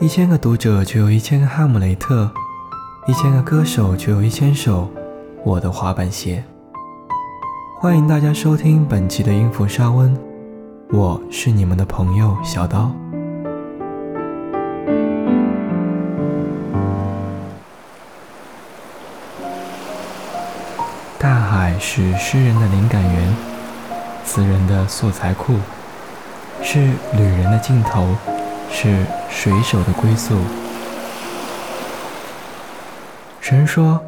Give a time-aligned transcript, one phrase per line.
[0.00, 2.30] 一千个读者就有一千个哈姆雷特，
[3.08, 4.88] 一千个歌手就有一千首
[5.42, 6.44] 我的滑板鞋。
[7.80, 10.16] 欢迎大家收听本期的音符沙温，
[10.90, 12.92] 我是你们的朋友小刀。
[21.18, 23.36] 大海是诗人的灵感源，
[24.24, 25.54] 词人的素材库，
[26.62, 26.78] 是
[27.16, 28.06] 旅人的尽头。
[28.70, 30.36] 是水手的归宿。
[33.40, 34.00] 神说，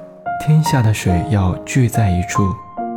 [0.45, 2.55] 天下的水要聚在一处，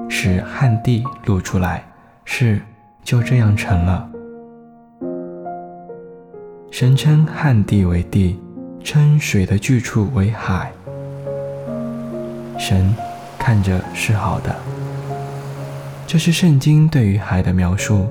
[0.10, 1.84] 使旱地露出来，
[2.26, 2.62] 是
[3.04, 4.10] 就这样成了。
[6.70, 8.40] 神称旱地为地，
[8.84, 10.72] 称水的聚处为海。
[12.58, 12.94] 神
[13.40, 14.56] 看着是好的，
[16.06, 18.08] 这是圣经对于海的描述。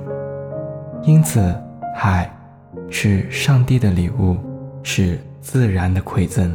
[1.03, 1.55] 因此，
[1.95, 2.31] 海。
[2.95, 4.37] 是上帝的礼物，
[4.83, 6.55] 是自然的馈赠。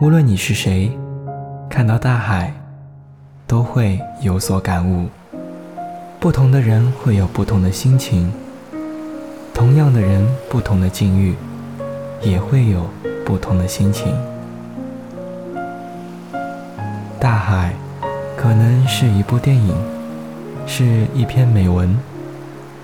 [0.00, 0.90] 无论你是谁，
[1.68, 2.54] 看到大海，
[3.46, 5.06] 都会有所感悟。
[6.18, 8.32] 不同的人会有不同的心情，
[9.52, 11.34] 同样的人，不同的境遇，
[12.22, 12.86] 也会有
[13.26, 14.10] 不同的心情。
[17.20, 17.74] 大海，
[18.38, 19.76] 可能是一部电影，
[20.66, 21.94] 是一篇美文。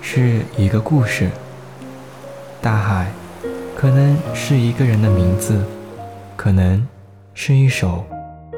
[0.07, 1.31] 是一个故事。
[2.61, 3.11] 大海，
[3.75, 5.59] 可能是一个人的名字，
[6.35, 6.87] 可能
[7.33, 8.05] 是一首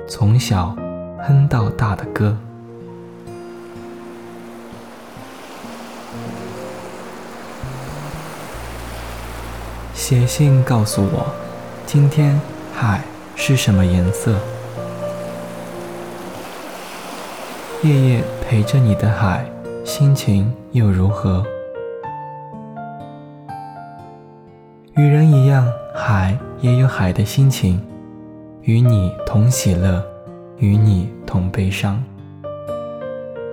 [0.09, 0.75] 从小
[1.25, 2.37] 哼到大的歌。
[9.93, 11.33] 写信告诉我，
[11.85, 12.37] 今天
[12.75, 13.01] 海
[13.37, 14.37] 是什么颜色？
[17.83, 19.45] 夜夜陪着你的海。
[19.87, 21.41] 心情又如何？
[24.97, 27.81] 与人一样，海也有海的心情，
[28.63, 30.03] 与你同喜乐，
[30.57, 32.03] 与你同悲伤。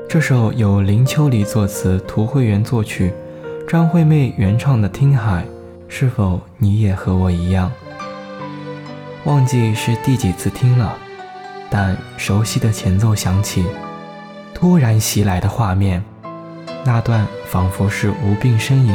[0.08, 3.14] 这首由林秋离作词，涂慧源作曲，
[3.69, 5.42] 张惠妹原唱的《听海》，
[5.87, 7.70] 是否你也和我一样？
[9.25, 10.97] 忘记是第几次听了，
[11.70, 13.64] 但熟悉的前奏响起，
[14.53, 16.04] 突然袭来的画面。
[16.86, 18.92] 那段仿佛是无病呻吟，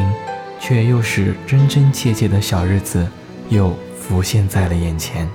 [0.59, 3.07] 却又是真真切切的小日子，
[3.49, 5.27] 又浮现在了眼前。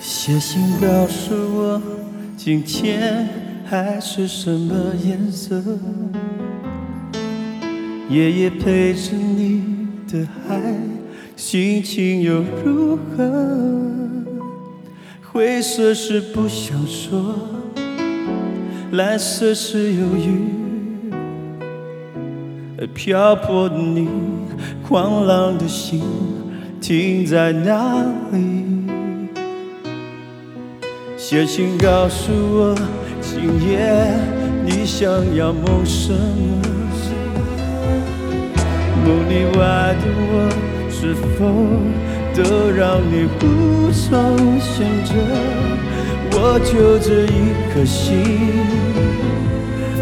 [0.00, 1.82] 写信告诉我，
[2.34, 3.28] 今天
[3.66, 5.62] 海是什么颜色？
[8.08, 9.62] 夜夜陪着你
[10.10, 10.58] 的海，
[11.36, 13.97] 心情又如何？
[15.38, 17.32] 灰色是不想说，
[18.90, 20.42] 蓝色是犹豫，
[22.92, 24.08] 漂泊的你，
[24.82, 26.02] 狂浪的心
[26.80, 28.64] 停在哪里？
[31.16, 32.74] 写信告诉我，
[33.20, 34.18] 今夜
[34.66, 36.18] 你想要梦什么？
[39.06, 40.50] 梦里外的我，
[40.90, 41.46] 是否？
[42.44, 45.12] 都让你无从选择，
[46.30, 48.22] 我就这一颗心，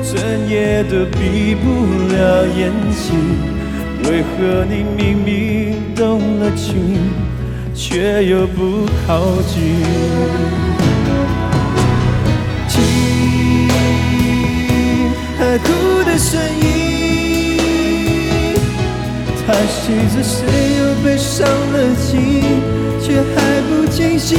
[0.04, 1.64] 整夜都闭不
[2.12, 3.06] 了眼睛。
[4.04, 7.10] 为何你明明动了情，
[7.75, 9.82] 却又不靠近？
[12.69, 13.69] 听
[15.38, 16.75] 海哭的声音。
[19.69, 20.47] 他是谁
[20.78, 22.16] 又被伤了心，
[23.03, 24.38] 却还不清醒。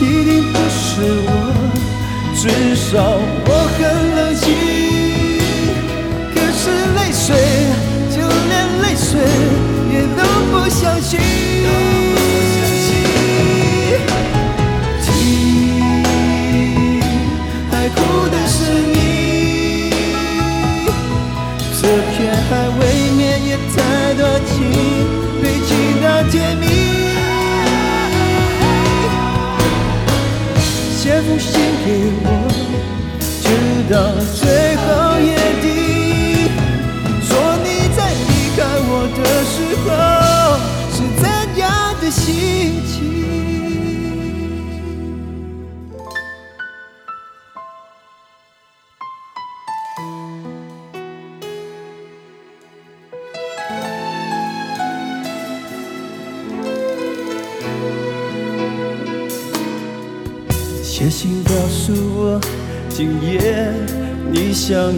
[0.00, 1.28] 一定不是我，
[2.36, 2.42] 至
[2.76, 3.80] 少我很
[4.14, 4.46] 冷静。
[6.32, 6.62] 可是
[6.94, 7.26] 泪水，
[8.10, 8.16] 就
[8.48, 8.52] 连
[8.82, 9.10] 泪水
[9.92, 10.20] 也都
[10.52, 11.18] 不相信。
[31.92, 32.41] 信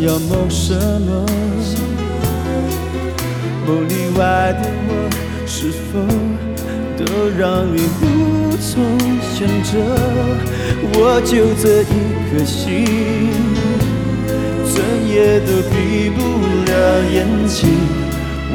[0.06, 1.24] 要梦什么？
[3.66, 4.90] 梦里外的我，
[5.46, 5.98] 是否
[6.98, 7.04] 都
[7.38, 8.84] 让你无从
[9.34, 9.72] 选择？
[10.92, 11.84] 我就这一
[12.28, 12.84] 颗心，
[14.74, 14.76] 整
[15.08, 16.20] 夜都闭不
[16.66, 16.72] 了
[17.10, 17.16] 眼
[17.48, 17.56] 睛。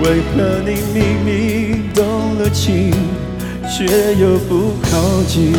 [0.03, 1.99] 为何你明明动
[2.37, 2.93] 了情，
[3.67, 5.51] 却又不靠近？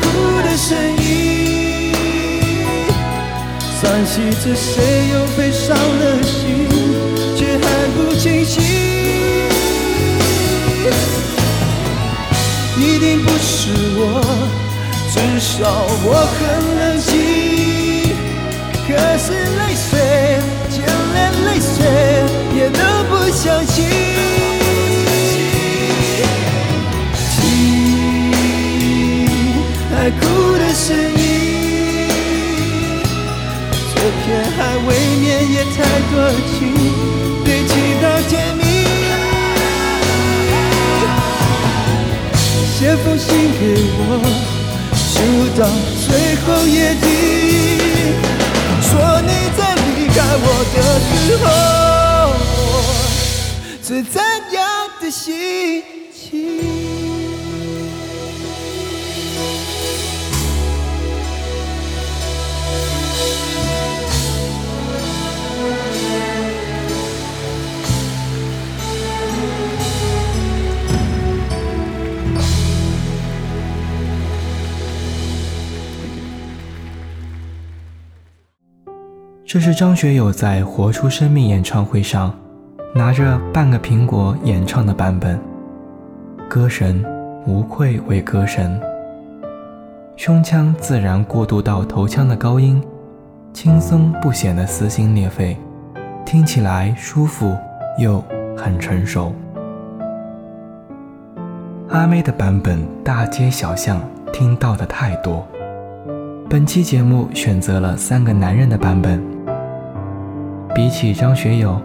[0.00, 0.02] 哭
[0.42, 1.92] 的声音，
[3.80, 4.12] 算计
[4.42, 4.72] 着谁
[5.12, 6.68] 又悲伤了心，
[7.36, 7.64] 却还
[7.94, 8.52] 不清醒。
[12.76, 14.02] 一定不是我，
[15.10, 15.52] 至少
[16.04, 16.38] 我很
[16.78, 17.08] 冷静。
[18.86, 19.26] 可是
[19.56, 19.90] 泪水，
[20.70, 20.76] 就
[21.14, 21.16] 连
[21.46, 21.74] 泪水
[22.54, 23.73] 也都不相信。
[30.04, 30.20] 海哭
[30.58, 32.12] 的声音，
[33.94, 35.76] 这片海未免也太
[36.12, 36.14] 多
[36.52, 36.60] 情，
[37.42, 37.72] 堆积
[38.02, 38.62] 到天明。
[42.76, 43.26] 写封信
[43.58, 43.62] 给
[43.96, 44.06] 我，
[45.14, 45.16] 就
[45.58, 45.64] 到
[46.04, 46.06] 最
[46.44, 47.08] 后约定，
[48.82, 48.92] 说
[49.22, 51.12] 你在离开我的时
[51.42, 51.46] 候，
[53.82, 54.20] 是怎
[54.52, 54.60] 样
[55.00, 55.82] 的心
[79.54, 82.36] 这是张学友在《活出生命》演唱会上
[82.92, 85.38] 拿着半个苹果演唱的版本。
[86.48, 87.04] 歌神
[87.46, 88.80] 无愧为歌神，
[90.16, 92.82] 胸腔自然过渡到头腔的高音，
[93.52, 95.56] 轻松不显得撕心裂肺，
[96.26, 97.56] 听起来舒服
[97.96, 98.20] 又
[98.56, 99.32] 很成熟。
[101.90, 104.00] 阿妹的版本大街小巷
[104.32, 105.46] 听到的太多，
[106.50, 109.32] 本期节目选择了三个男人的版本。
[110.74, 111.80] 比起张学友，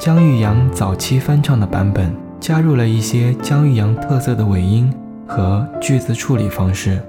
[0.00, 2.10] 姜育阳早期翻唱的版本
[2.40, 4.90] 加入了一些姜育阳特色的尾音
[5.28, 7.02] 和句子处理方式。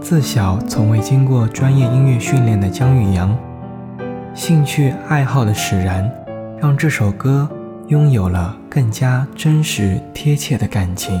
[0.00, 3.38] 自小从未经过专业音乐训练的姜育阳，
[4.34, 6.10] 兴趣爱好的使然，
[6.58, 7.48] 让这首歌
[7.86, 11.20] 拥有了更加真实贴切的感情。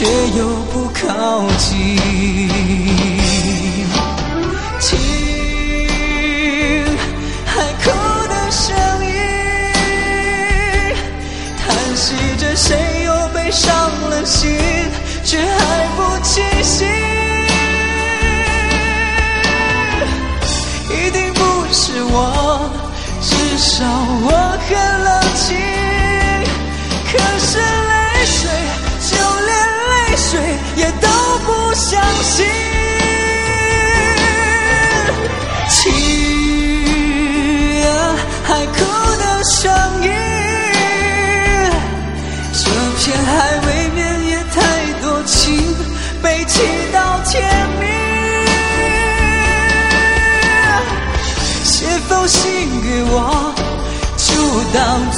[0.00, 1.98] 却又不靠近，
[4.80, 4.96] 听
[7.44, 7.52] 海
[7.84, 7.90] 哭
[8.26, 9.12] 的声音，
[11.58, 13.68] 叹息着谁又悲伤
[14.08, 14.56] 了心，
[15.22, 16.88] 却还不清醒。
[20.88, 21.40] 一定不
[21.70, 22.70] 是我，
[23.20, 23.84] 至少
[24.22, 24.30] 我
[24.66, 24.70] 很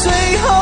[0.02, 0.61] 最后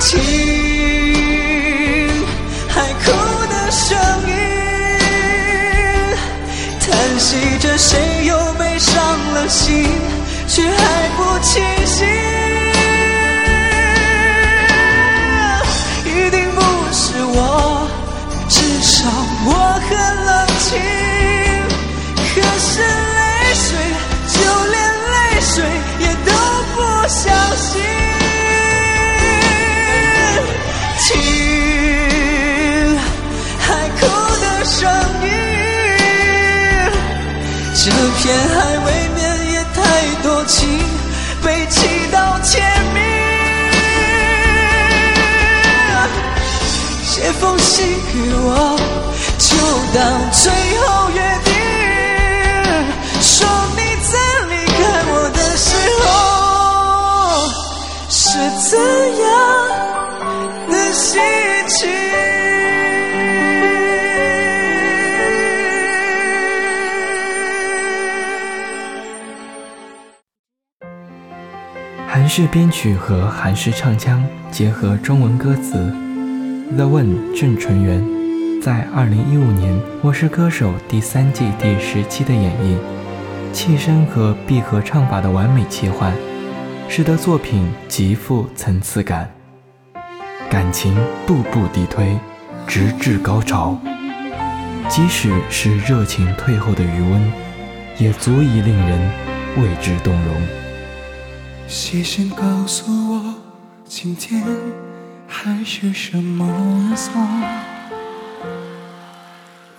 [0.00, 0.10] 听
[2.68, 3.10] 海哭
[3.46, 3.96] 的声
[4.28, 4.32] 音，
[6.80, 8.94] 叹息着谁又悲伤
[9.34, 9.86] 了心，
[10.46, 12.06] 却还不清醒。
[16.04, 16.60] 一定不
[16.92, 17.88] 是我，
[18.48, 19.08] 至少
[19.46, 19.48] 我
[19.88, 20.23] 很
[38.24, 39.20] 天还未免
[39.52, 39.78] 也太
[40.22, 40.66] 多情，
[41.42, 42.64] 被气到天
[42.94, 43.02] 明。
[47.04, 48.78] 写封信给我，
[49.36, 49.54] 就
[49.92, 50.00] 当
[50.32, 51.52] 最后约定，
[53.20, 54.16] 说你在
[54.48, 54.80] 离开
[55.12, 55.68] 我的时
[56.00, 56.06] 候
[58.08, 58.24] 是
[58.70, 58.72] 怎
[59.20, 59.28] 样
[60.70, 61.12] 的心
[61.68, 62.23] 情。
[72.24, 75.94] 韩式编曲和韩式唱腔结合中文歌词
[76.74, 78.02] ，The One 郑淳元
[78.62, 82.78] 在2015年《我是歌手》第三季第十期的演绎，
[83.52, 86.14] 气声和闭合唱法的完美切换，
[86.88, 89.30] 使得作品极富层次感，
[90.48, 92.18] 感情步步递推，
[92.66, 93.78] 直至高潮。
[94.88, 97.32] 即使是热情退后的余温，
[97.98, 99.10] 也足以令人
[99.58, 100.63] 为之动容。
[101.66, 103.34] 写信告诉我，
[103.84, 104.42] 今天
[105.26, 106.46] 还是什么
[106.90, 107.10] 颜色？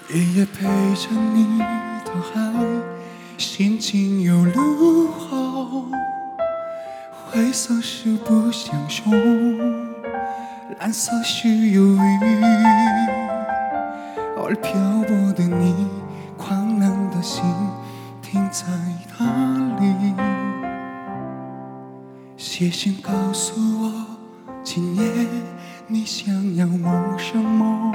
[0.10, 0.66] 夜夜陪
[0.96, 2.52] 着你的海，
[3.38, 5.86] 心情又如何？
[7.28, 9.12] 灰色是不想说，
[10.80, 12.00] 蓝色是忧郁，
[22.58, 23.92] 写信告诉我，
[24.64, 25.04] 今夜
[25.88, 27.92] 你想要梦什么？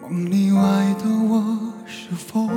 [0.00, 0.62] 梦里外
[0.96, 2.48] 的我，是否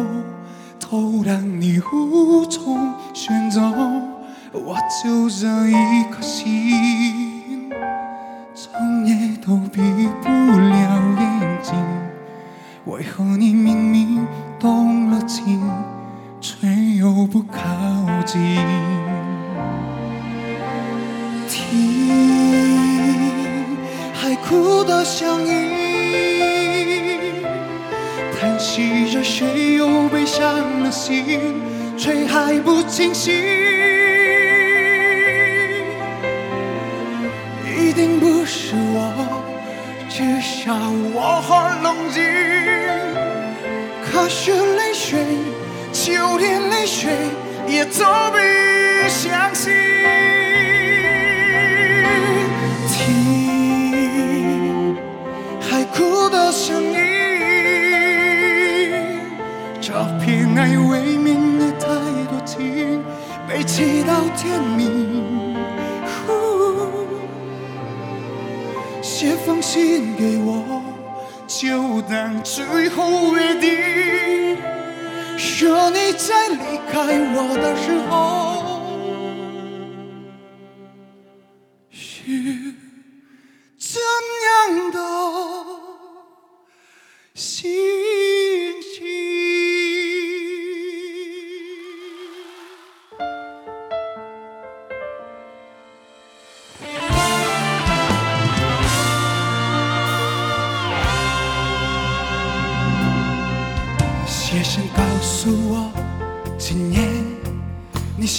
[0.80, 3.60] 都让你无从选择？
[4.54, 7.72] 我就这一颗心，
[8.54, 9.82] 整夜都闭
[10.22, 11.74] 不了眼睛。
[12.86, 14.24] 为何你明明
[14.60, 15.68] 动了情，
[16.40, 16.68] 却
[17.00, 17.58] 又不靠
[18.24, 18.56] 近？
[24.48, 25.70] 哭的声音，
[28.40, 31.62] 叹息着谁又悲伤了心，
[31.98, 33.34] 却还不清醒。
[37.66, 39.44] 一定不是我，
[40.10, 40.74] 至少
[41.14, 42.24] 我很冷静。
[44.10, 45.26] 可是泪水，
[45.92, 47.12] 就连泪水
[47.68, 48.38] 也都不
[49.10, 49.97] 相信。
[56.30, 56.98] 的声音，
[59.80, 61.88] 这片爱未免也太
[62.30, 63.04] 多情，
[63.48, 65.56] 被祈到天明。
[69.02, 70.82] 写封信给我，
[71.48, 74.58] 就当最后约定。
[75.38, 77.02] 说你在离开
[77.34, 78.57] 我的时候，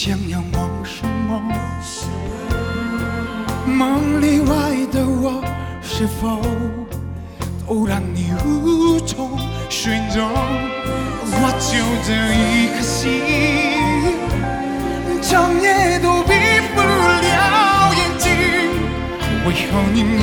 [0.01, 1.43] 想要梦什么？
[3.67, 4.55] 梦里外
[4.93, 5.43] 的我，
[5.83, 6.41] 是否
[7.67, 9.37] 都让你无从
[9.69, 10.31] 寻踪？
[11.33, 13.11] 我就这一颗心，
[15.21, 16.31] 整夜都闭
[16.77, 18.31] 不了眼睛。
[19.49, 20.23] 为何你明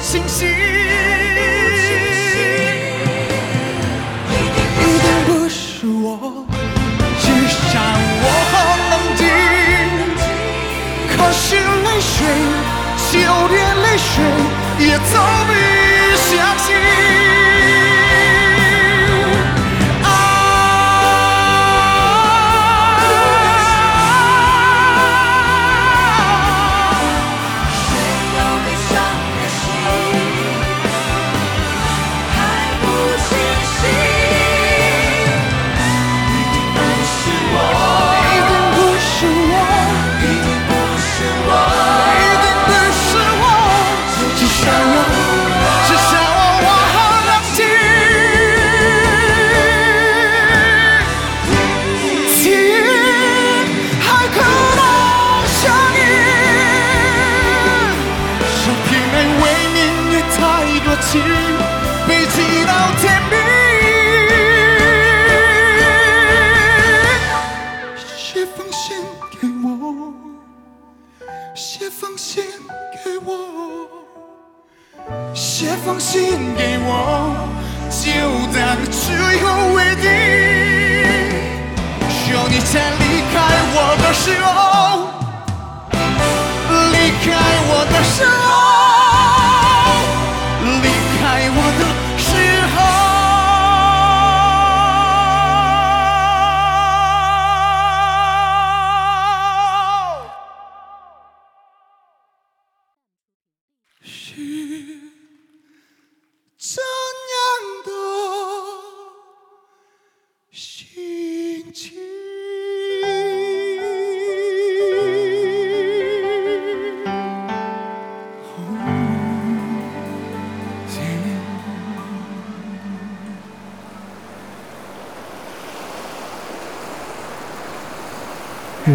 [0.00, 0.97] 清醒。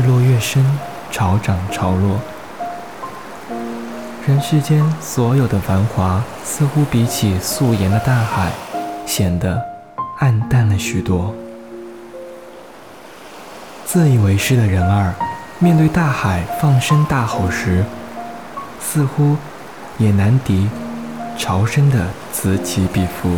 [0.05, 0.65] 落月升，
[1.11, 2.19] 潮涨潮落。
[4.27, 8.51] 人世间所有的繁华，似乎比起素颜的大海，
[9.05, 9.61] 显得
[10.19, 11.33] 暗淡了许多。
[13.85, 15.13] 自以为是的人儿，
[15.59, 17.83] 面对大海放声大吼时，
[18.79, 19.35] 似乎
[19.97, 20.69] 也难敌
[21.37, 23.29] 潮声的此起彼伏。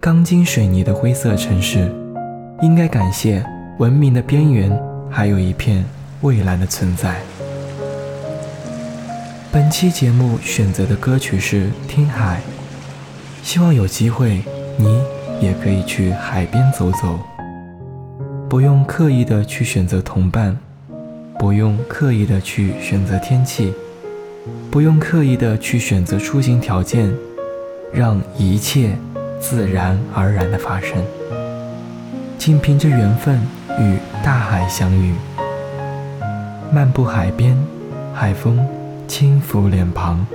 [0.00, 1.94] 钢筋水泥的灰色城市，
[2.62, 3.44] 应该感谢
[3.78, 4.70] 文明的边缘
[5.10, 5.84] 还有一片
[6.20, 7.16] 蔚蓝的存在。
[9.50, 12.40] 本期节目选择的歌曲是《听海》，
[13.46, 14.44] 希望有机会
[14.76, 15.02] 你
[15.40, 17.18] 也可以去海边走走，
[18.48, 20.56] 不用刻意的去选择同伴，
[21.40, 23.74] 不用刻意的去选择天气，
[24.70, 27.12] 不用刻意的去选择出行条件，
[27.92, 28.90] 让一切。
[29.40, 31.04] 自然而然的发生，
[32.44, 33.40] 仅凭着缘分
[33.78, 35.14] 与大海相遇。
[36.72, 37.56] 漫步海边，
[38.12, 38.66] 海风
[39.06, 40.26] 轻拂脸庞，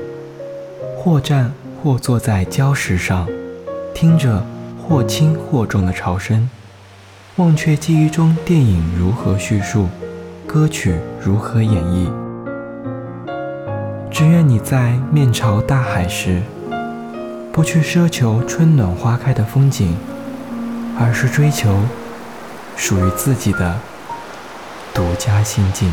[0.96, 1.52] 或站
[1.84, 3.28] 或坐在礁石上，
[3.93, 4.41] 听着
[4.82, 6.50] 或轻或重的潮声，
[7.36, 9.89] 忘却记忆中电影如何叙述，
[10.48, 12.10] 歌曲如何演绎。
[14.10, 16.41] 只愿你在面朝大海时。
[17.52, 19.98] 不去奢求春暖花开的风景，
[21.00, 21.80] 而是追求
[22.76, 23.80] 属于自己的
[24.94, 25.92] 独家心境。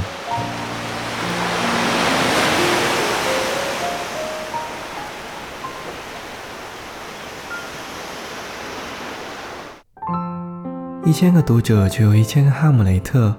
[11.05, 13.35] 一千个读者就有一千个哈姆雷特。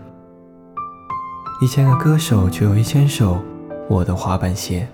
[1.62, 3.41] 一千个歌手就有一千首
[3.89, 4.88] 我的滑板鞋。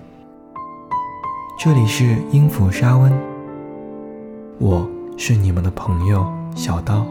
[1.58, 3.12] 这里是音符沙温，
[4.58, 7.06] 我是你们的朋友小刀，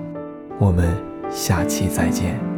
[0.59, 0.95] 我们
[1.29, 2.50] 下期再见。